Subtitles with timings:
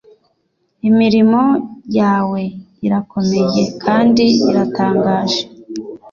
[0.89, 1.41] imirimo
[1.97, 2.41] yawe
[2.85, 5.41] irakomeye kandi iratangaje.